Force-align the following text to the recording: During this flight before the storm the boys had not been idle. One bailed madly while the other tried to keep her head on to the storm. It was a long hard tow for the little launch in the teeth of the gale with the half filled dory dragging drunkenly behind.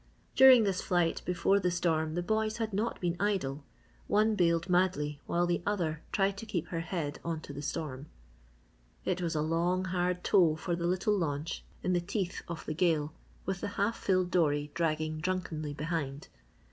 During 0.35 0.63
this 0.63 0.81
flight 0.81 1.21
before 1.25 1.59
the 1.59 1.69
storm 1.69 2.15
the 2.15 2.23
boys 2.23 2.57
had 2.57 2.73
not 2.73 2.99
been 2.99 3.15
idle. 3.19 3.63
One 4.07 4.33
bailed 4.33 4.67
madly 4.67 5.21
while 5.27 5.45
the 5.45 5.61
other 5.63 6.01
tried 6.11 6.37
to 6.39 6.47
keep 6.47 6.69
her 6.69 6.79
head 6.79 7.19
on 7.23 7.39
to 7.41 7.53
the 7.53 7.61
storm. 7.61 8.07
It 9.05 9.21
was 9.21 9.35
a 9.35 9.43
long 9.43 9.85
hard 9.85 10.23
tow 10.23 10.55
for 10.55 10.75
the 10.75 10.87
little 10.87 11.15
launch 11.15 11.63
in 11.83 11.93
the 11.93 12.01
teeth 12.01 12.41
of 12.47 12.65
the 12.65 12.73
gale 12.73 13.13
with 13.45 13.61
the 13.61 13.67
half 13.77 13.95
filled 13.95 14.31
dory 14.31 14.71
dragging 14.73 15.19
drunkenly 15.19 15.75
behind. 15.75 16.29